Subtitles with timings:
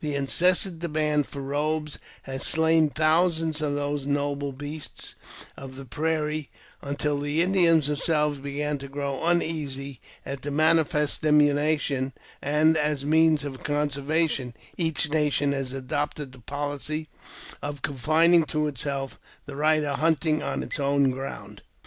[0.00, 5.14] The incessant demand for robes has slain thou sands of those noble beasts
[5.58, 6.48] of the prairie,
[6.80, 13.06] until the Indians themselves begin to grow uneasy at the manifest diminution, and, as a
[13.08, 17.10] means of conservation, each nation has adopted the policy
[17.60, 21.60] of confining to itself the right of hunting on its own ground.